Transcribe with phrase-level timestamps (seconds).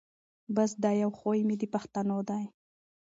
[0.55, 2.43] بس دا یو خوی مي د پښتنو دی